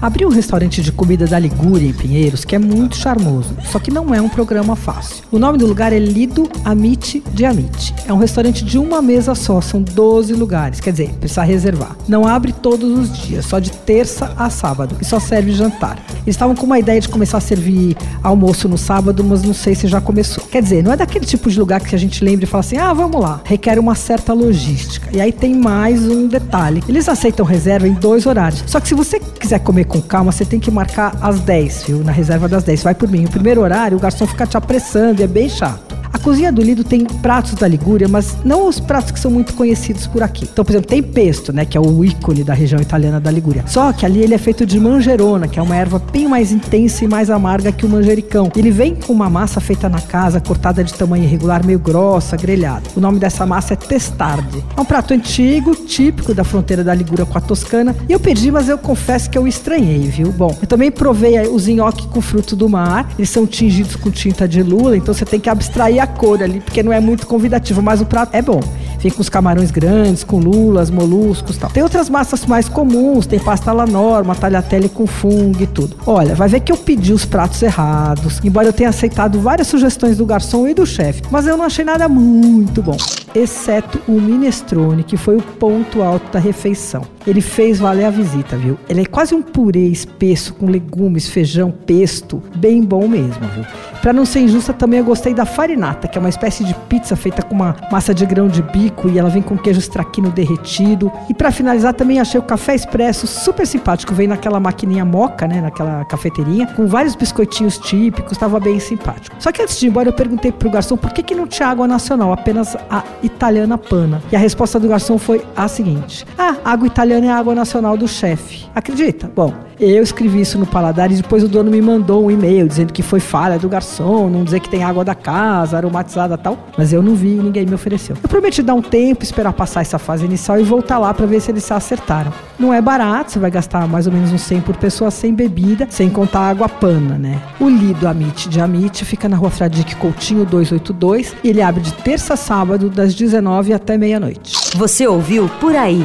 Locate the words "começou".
20.00-20.44